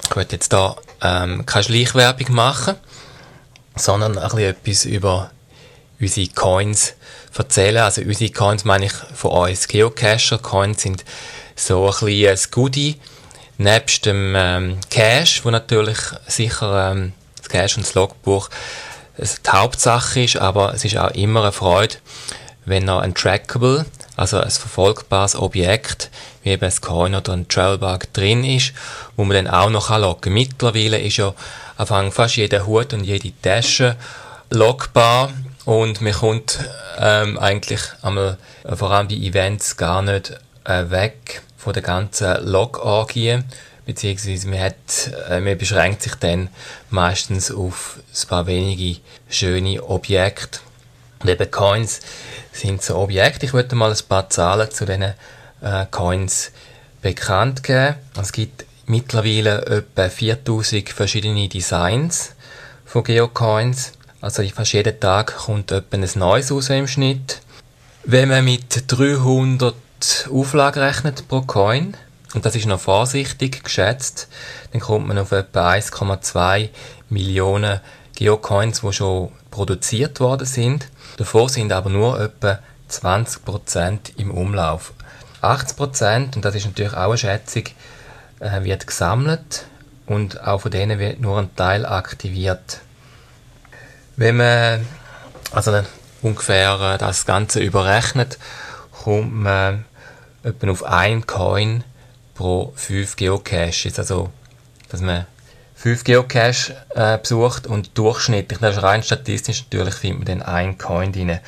[0.09, 2.75] Ich möchte jetzt da ähm, keine Schleichwerbung machen,
[3.75, 5.31] sondern ein bisschen etwas über
[5.99, 6.93] unsere Coins
[7.37, 7.83] erzählen.
[7.83, 10.39] Also unsere Coins meine ich von uns Geocacher.
[10.39, 11.05] Coins sind
[11.55, 12.99] so ein bisschen ein Goodie,
[13.57, 18.49] nebst dem ähm, Cache, wo natürlich sicher ähm, das Cache und das Logbuch
[19.17, 21.95] die Hauptsache ist, aber es ist auch immer eine Freude,
[22.65, 23.85] wenn noch ein Trackable,
[24.17, 26.09] also ein verfolgbares Objekt,
[26.43, 28.73] wie eben ein Coin oder ein Travelbug drin ist,
[29.15, 30.33] wo man dann auch noch loggen kann.
[30.33, 31.33] Mittlerweile ist ja
[31.77, 33.95] Anfang fast jeder Hut und jede Tasche
[34.49, 35.31] logbar
[35.65, 36.59] und man kommt
[36.99, 40.33] ähm, eigentlich einmal, äh, vor allem bei Events gar nicht
[40.65, 43.39] äh, weg von der ganzen Log-Orgie,
[43.87, 44.75] beziehungsweise man, hat,
[45.29, 46.49] äh, man beschränkt sich dann
[46.91, 50.59] meistens auf ein paar wenige schöne Objekte.
[51.21, 52.01] Und eben Coins
[52.51, 53.47] sind so Objekte.
[53.47, 55.01] Ich würde mal ein paar Zahlen zu diesen
[55.61, 56.51] äh, Coins
[57.01, 57.95] bekannt geben.
[58.21, 62.35] Es gibt mittlerweile etwa 4000 verschiedene Designs
[62.85, 63.93] von Geocoins.
[64.21, 67.41] Also fast jeden Tag kommt etwa ein neues raus im Schnitt.
[68.03, 69.73] Wenn man mit 300
[70.31, 71.95] Auflage rechnet pro Coin,
[72.33, 74.27] und das ist noch vorsichtig geschätzt,
[74.71, 76.69] dann kommt man auf etwa 1,2
[77.09, 77.79] Millionen
[78.15, 80.89] Geocoins, die schon produziert worden sind.
[81.17, 84.93] Davor sind aber nur etwa 20% im Umlauf.
[85.41, 87.63] 80%, und das ist natürlich auch eine Schätzung,
[88.39, 89.65] äh, wird gesammelt
[90.05, 92.79] und auch von denen wird nur ein Teil aktiviert.
[94.17, 94.85] Wenn man
[95.51, 95.83] also
[96.21, 98.37] ungefähr äh, das Ganze überrechnet,
[99.05, 99.85] kommt man
[100.41, 101.83] etwa auf ein Coin
[102.33, 103.99] pro 5 Geocaches.
[103.99, 104.31] Also,
[104.89, 105.27] dass man
[105.75, 110.77] 5 Geocache äh, besucht und durchschnittlich, das ist rein statistisch, natürlich findet man dann ein
[110.79, 111.39] Coin drin.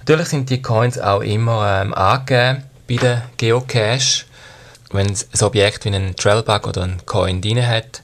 [0.00, 4.24] Natürlich sind die Coins auch immer ähm, angegeben bei den Geocache.
[4.90, 8.02] Wenn ein Objekt wie ein Trailbug oder ein Coin drin hat,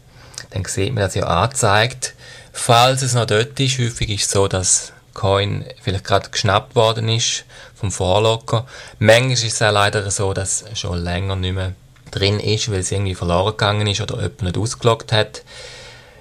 [0.50, 2.14] dann sieht man das ja angezeigt.
[2.52, 7.08] Falls es noch dort ist, häufig ist es so, dass Coin vielleicht gerade geschnappt worden
[7.08, 7.44] ist
[7.80, 8.66] vom Vorlocker.
[8.98, 11.72] Manchmal ist es auch leider so, dass es schon länger nicht mehr
[12.10, 15.42] drin ist, weil es irgendwie verloren gegangen ist oder jemand nicht ausgeloggt hat.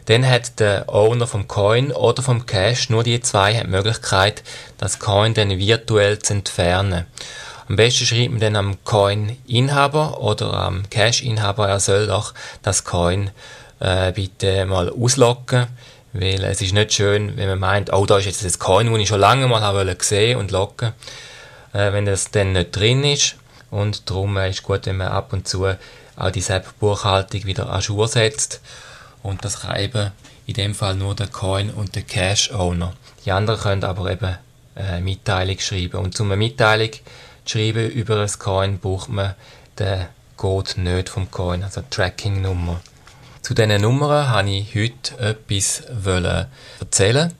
[0.05, 4.43] Dann hat der Owner vom Coin oder vom Cache, nur die zwei, die Möglichkeit,
[4.77, 7.05] das Coin dann virtuell zu entfernen.
[7.67, 13.29] Am besten schreibt man dann am Coin-Inhaber oder am Cache-Inhaber, er soll doch das Coin
[13.79, 15.67] äh, bitte mal ausloggen,
[16.13, 18.99] weil es ist nicht schön, wenn man meint, oh, da ist jetzt das Coin, das
[18.99, 19.95] ich schon lange mal habe
[20.37, 20.93] und loggen
[21.73, 23.35] äh, wenn das dann nicht drin ist.
[23.71, 25.67] Und darum äh, ist gut, wenn man ab und zu
[26.15, 28.61] auch die SAP-Buchhaltung wieder an Schuhe setzt.
[29.23, 30.11] Und das kann eben
[30.47, 32.93] in dem Fall nur der Coin und der Cash-Owner.
[33.25, 34.37] Die anderen können aber eben
[34.75, 35.97] eine Mitteilung schreiben.
[35.97, 36.91] Und um eine Mitteilung
[37.45, 39.35] zu schreiben über ein Coin, braucht man
[39.77, 42.81] den Code nicht vom Coin, also Tracking-Nummer.
[43.41, 45.81] Zu diesen Nummern wollte ich heute etwas
[46.79, 47.33] erzählen.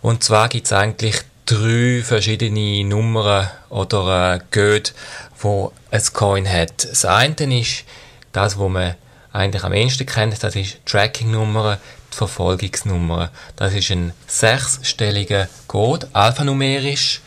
[0.00, 4.90] Und zwar gibt es eigentlich drei verschiedene Nummern oder äh, Code,
[5.38, 6.84] wo ein Coin hat.
[6.84, 7.84] Das eine ist
[8.32, 8.94] das, was man
[9.32, 11.78] eigentlich am ehesten kennt, das ist Tracking-Nummer,
[12.12, 13.30] die Verfolgungsnummer.
[13.56, 17.20] Das ist ein sechsstelliger Code, alphanumerisch,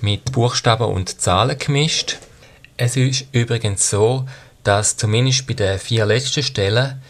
[0.00, 2.18] mit Buchstaben und Zahlen gemischt.
[2.76, 4.26] Es ist übrigens so,
[4.64, 7.00] dass zumindest bei den vier letzten Stellen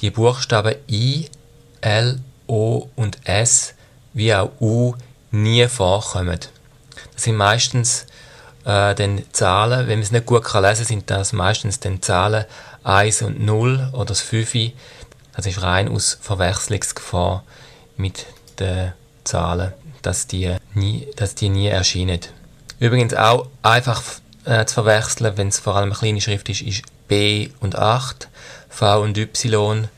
[0.00, 1.28] die Buchstaben I,
[1.80, 3.74] L, O und S
[4.12, 4.94] wie auch U
[5.32, 6.38] nie vorkommen.
[7.14, 8.06] Das sind meistens
[8.64, 12.00] äh, dann Zahlen, wenn man es nicht gut kann lesen kann, sind das meistens dann
[12.02, 12.44] Zahlen
[12.84, 14.72] 1 und 0 oder das 5.
[15.34, 17.42] Das ist rein aus Verwechslungsgefahr
[17.96, 18.26] mit
[18.58, 18.92] den
[19.24, 22.20] Zahlen, dass die nie, dass die nie erscheinen.
[22.78, 24.02] Übrigens auch einfach
[24.44, 28.28] äh, zu verwechseln, wenn es vor allem eine kleine Schrift ist, ist B und 8,
[28.68, 29.88] V und Y,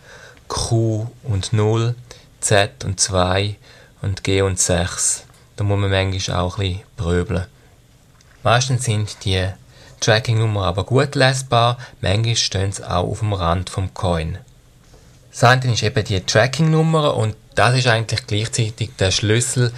[0.48, 1.94] Q und 0,
[2.40, 3.56] Z und 2
[4.04, 5.24] und G und 6.
[5.56, 7.46] Da muss man manchmal auch ein bisschen pröbeln.
[8.42, 9.48] Meistens sind die
[10.00, 14.38] Tracking-Nummern aber gut lesbar, manchmal stehen sie auch auf dem Rand vom Coin.
[15.30, 19.72] Das eine ist eben die Tracking-Nummer und das ist eigentlich gleichzeitig der Schlüssel,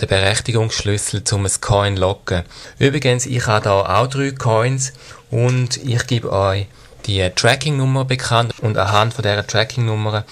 [0.00, 2.42] der Berechtigungsschlüssel zum ein Coin locken.
[2.78, 4.92] Übrigens, ich habe da auch drei Coins
[5.30, 6.66] und ich gebe euch
[7.06, 10.24] die Tracking-Nummer bekannt und anhand von dieser Tracking-Nummer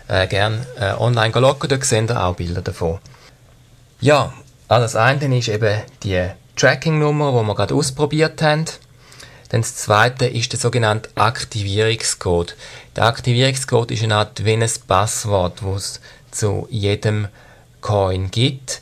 [0.09, 3.01] äh, gerne äh, online locken, dort seht ihr auch Bilder davon.
[4.01, 4.33] Ja,
[4.67, 8.65] also das eine ist eben die Tracking-Nummer, die wir gerade ausprobiert haben.
[9.51, 12.57] Dann das zweite ist der sogenannte Aktivierungscode.
[12.97, 16.01] Der Aktivierungscode ist eine Art wie ein Passwort, das
[16.33, 17.29] es zu jedem
[17.81, 18.81] Coin gibt.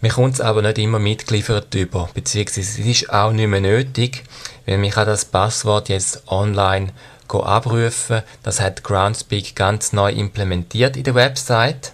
[0.00, 4.24] Mir kommt es aber nicht immer mitgeliefert über, beziehungsweise es ist auch nicht mehr nötig,
[4.64, 6.92] weil man kann das Passwort jetzt online
[7.28, 8.22] abrufen.
[8.42, 11.92] Das hat Groundspeak ganz neu implementiert in der Website.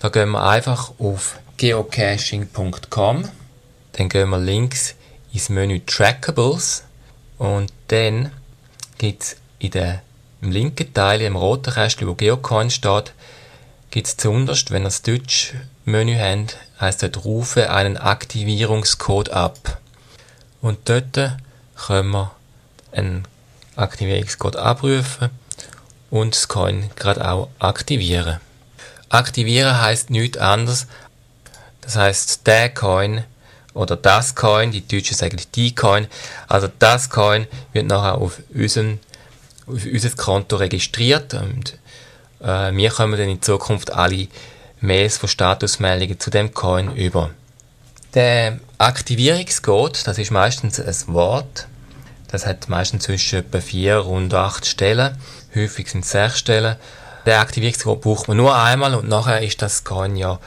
[0.00, 3.28] Da gehen wir einfach auf geocaching.com,
[3.92, 4.94] dann gehen wir links
[5.32, 6.84] ins Menü Trackables
[7.40, 8.30] und dann
[8.98, 10.02] gibt es in der,
[10.42, 13.14] im linken Teil, im roten Kästchen, wo Geocoin steht,
[13.90, 15.54] gibt es zuunterst, wenn ihr das Deutsch
[15.86, 19.78] Menü habt, heisst dort rufe einen Aktivierungscode ab.
[20.60, 21.38] Und dort
[21.76, 22.30] können wir
[22.92, 23.26] einen
[23.74, 25.30] Aktivierungscode abrufen
[26.10, 28.38] und das Coin gerade auch aktivieren.
[29.08, 30.86] Aktivieren heißt nichts anderes.
[31.80, 33.24] Das heißt, der Coin
[33.74, 36.06] oder das Coin, die Deutschen sagen die Coin,
[36.48, 38.98] also das Coin wird nachher auf, unseren,
[39.66, 41.78] auf unser Konto registriert und
[42.40, 44.28] äh, wir kommen dann in Zukunft alle
[44.80, 47.30] Mails von Statusmeldungen zu dem Coin über.
[48.14, 51.68] Der Aktivierungscode, das ist meistens ein Wort,
[52.28, 55.16] das hat meistens zwischen etwa vier und acht Stellen,
[55.54, 56.76] häufig sind es sechs Stellen.
[57.26, 60.38] Der Aktivierungscode braucht man nur einmal und nachher ist das Coin ja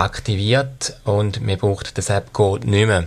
[0.00, 3.06] aktiviert und man braucht den App-Code nicht mehr.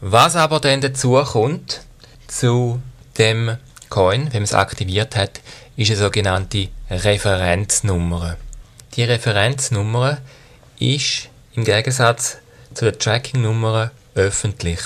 [0.00, 1.82] Was aber dann dazu kommt,
[2.28, 2.80] zu
[3.18, 3.56] dem
[3.88, 5.40] Coin, wenn man es aktiviert hat,
[5.76, 8.36] ist eine sogenannte Referenznummer.
[8.94, 10.18] Die Referenznummer
[10.78, 12.38] ist im Gegensatz
[12.74, 14.80] zu der Tracking-Nummer öffentlich.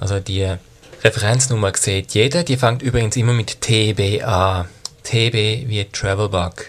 [0.00, 0.56] Also die
[1.02, 4.68] Referenznummer sieht jeder, die fängt übrigens immer mit TB an.
[5.02, 6.66] TB wie Travelbug.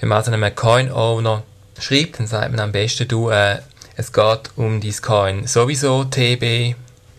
[0.00, 1.42] Wenn man also einem Coin-Owner
[1.82, 3.58] schreibt, dann sagt man am besten, du, äh,
[3.96, 6.74] es geht um dein Coin sowieso TB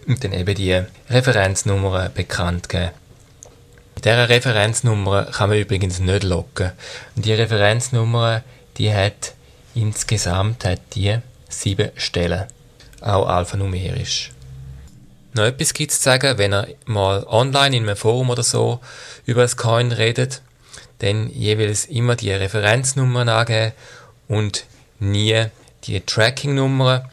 [0.08, 2.92] und dann eben die Referenznummer bekannt geben.
[3.96, 6.72] Mit dieser Referenznummer kann man übrigens nicht locken.
[7.16, 8.42] Und die Referenznummer,
[8.78, 9.34] die hat
[9.76, 12.46] insgesamt hat die sieben Stellen.
[13.02, 14.32] auch alphanumerisch.
[15.34, 18.80] Noch etwas gibt es zu sagen, wenn ihr mal online in einem Forum oder so
[19.26, 20.42] über das Coin redet,
[21.00, 23.74] dann jeweils immer die Referenznummern angeben
[24.28, 24.66] und
[25.00, 25.46] nie
[25.86, 27.10] die Tracking-Nummern,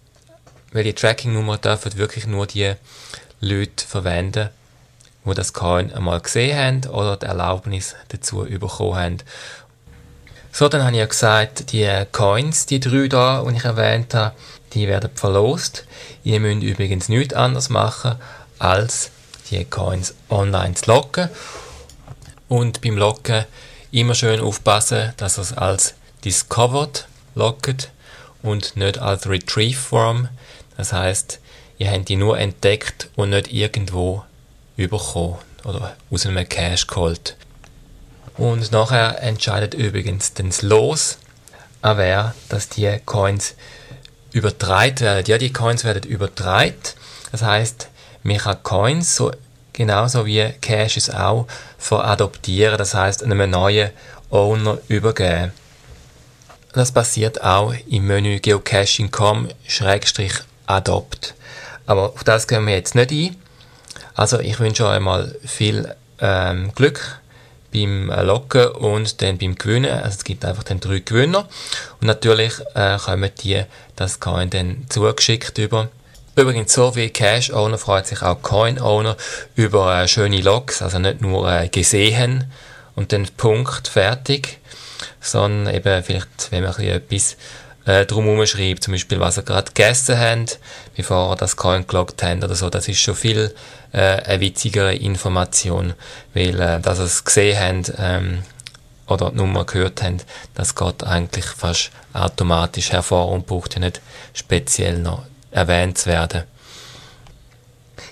[0.73, 2.75] weil die Tracking-Nummer dürfen wirklich nur die
[3.41, 4.51] Leute verwenden,
[5.25, 9.19] die das Coin einmal gesehen haben oder die Erlaubnis dazu bekommen haben.
[10.53, 14.35] So, dann habe ich ja gesagt, die Coins, die drei da, die ich erwähnt habe,
[14.73, 15.85] die werden verlost.
[16.25, 18.17] Ihr müsst übrigens nichts anderes machen,
[18.59, 19.11] als
[19.51, 21.29] die Coins online zu locken.
[22.49, 23.47] Und beim Locken
[23.93, 25.95] immer schön aufpassen, dass ihr es als
[26.25, 27.91] Discovered lockt
[28.43, 30.29] und nicht als Retrieve Form.
[30.77, 31.41] Das heißt,
[31.79, 34.25] ihr habt die nur entdeckt und nicht irgendwo
[34.77, 37.37] überkommen oder aus einem Cache geholt.
[38.37, 41.19] Und nachher entscheidet übrigens das Los,
[41.83, 43.55] an wer, dass die Coins
[44.33, 45.25] übertragen werden.
[45.27, 46.75] Ja, die Coins werden übertragen.
[47.33, 47.89] Das heißt,
[48.23, 49.33] man kann Coins so
[49.73, 51.47] genauso wie Caches auch
[51.79, 53.91] veradoptieren, das heißt einem neuen
[54.31, 55.53] Owner übergeben.
[56.73, 61.35] Das passiert auch im Menü geocaching.com-adopt.
[61.87, 63.35] Aber auf das gehen wir jetzt nicht ein.
[64.15, 67.19] Also ich wünsche euch mal viel ähm, Glück
[67.73, 69.91] beim Locken und dann beim Gewinnen.
[69.91, 71.49] Also es gibt einfach dann drei Gewinner.
[72.01, 73.65] Und natürlich äh, kommen die
[73.97, 75.89] das Coin dann zugeschickt über.
[76.37, 79.17] Übrigens, so wie Cash Owner freut sich auch Coin Owner
[79.57, 82.45] über äh, schöne Logs, also nicht nur äh, gesehen
[82.95, 84.60] und dann Punkt, fertig,
[85.21, 87.37] sondern eben vielleicht, wenn man etwas
[87.87, 90.59] äh, drumherum schreibt, zum Beispiel, was er gerade gegessen hat,
[90.97, 93.55] bevor er das Coin geloggt hat oder so, das ist schon viel
[93.93, 95.95] äh, eine witzigere Information,
[96.35, 98.43] weil äh, dass er es gesehen hat ähm,
[99.07, 100.19] oder die Nummer gehört haben,
[100.55, 104.01] das geht eigentlich fast automatisch hervor und braucht ja nicht
[104.35, 106.45] speziell noch erwähnt zu werden.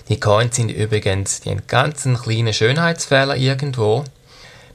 [0.09, 4.03] Die Coins sind übrigens die einen ganz kleinen Schönheitsfehler irgendwo.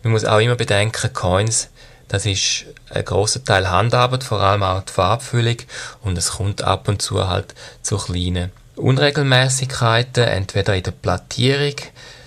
[0.03, 1.71] Man muss auch immer bedenken, Coins,
[2.09, 5.57] das ist ein großer Teil Handarbeit, vor allem auch die Farbfüllung
[6.03, 11.77] und es kommt ab und zu halt zu kleinen Unregelmäßigkeiten, entweder in der Plattierung,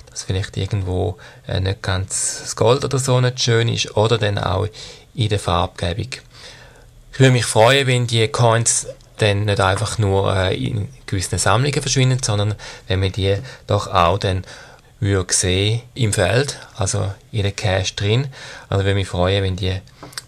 [0.10, 1.18] dass vielleicht irgendwo
[1.48, 4.68] äh, nicht ganz das Gold oder so nicht schön ist, oder dann auch
[5.14, 6.10] in der Farbgebung.
[7.12, 11.82] Ich würde mich freuen, wenn die Coins dann nicht einfach nur äh, in gewissen Sammlungen
[11.82, 12.56] verschwinden, sondern
[12.88, 14.44] wenn wir die doch auch dann
[15.00, 18.28] würde sehen im Feld, also in der Cache drin.
[18.70, 19.80] Also würde mich freuen, wenn die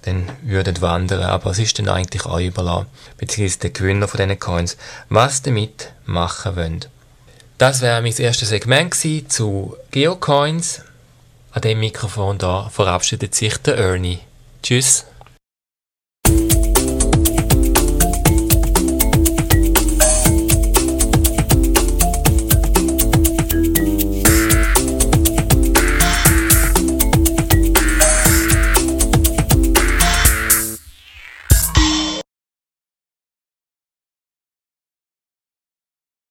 [0.03, 1.23] dann würden wandern.
[1.23, 4.77] Aber es ist dann eigentlich auch überlassen, beziehungsweise der Gewinner von diesen Coins,
[5.09, 6.85] was damit machen wollen.
[7.57, 8.95] Das wäre mein erstes Segment
[9.27, 10.81] zu Geocoins.
[11.51, 14.19] An dem Mikrofon da verabschiedet sich der Ernie.
[14.61, 15.05] Tschüss.